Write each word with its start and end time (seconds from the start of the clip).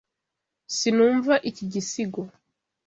Sinumva 0.75 1.33
iki 1.49 1.63
gisigo. 1.73 2.21